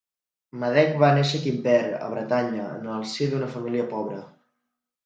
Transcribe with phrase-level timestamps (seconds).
[0.63, 4.21] Madec va néixer a Quimper, a Bretanya, en el si d'una família pobra.